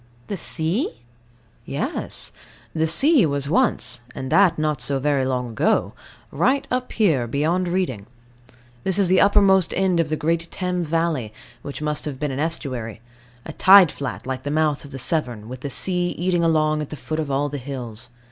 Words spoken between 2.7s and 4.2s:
The sea was once